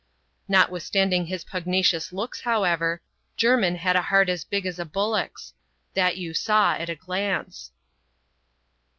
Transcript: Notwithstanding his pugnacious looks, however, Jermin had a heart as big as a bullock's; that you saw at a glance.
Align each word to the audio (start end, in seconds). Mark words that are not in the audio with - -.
Notwithstanding 0.47 1.27
his 1.27 1.43
pugnacious 1.43 2.11
looks, 2.11 2.41
however, 2.41 3.03
Jermin 3.37 3.75
had 3.75 3.95
a 3.95 4.01
heart 4.01 4.29
as 4.29 4.43
big 4.43 4.65
as 4.65 4.79
a 4.79 4.83
bullock's; 4.83 5.53
that 5.93 6.17
you 6.17 6.33
saw 6.33 6.73
at 6.73 6.89
a 6.89 6.95
glance. 6.95 7.71